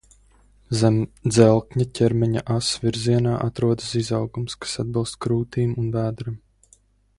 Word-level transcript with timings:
Zem 0.77 0.95
dzelkņa 1.35 1.85
ķermeņa 1.99 2.43
ass 2.55 2.71
virzienā 2.87 3.35
atrodas 3.49 3.93
izaugums, 4.01 4.59
kas 4.65 4.75
atbilst 4.87 5.21
krūtīm 5.27 5.79
un 5.85 5.97
vēderam. 5.99 6.45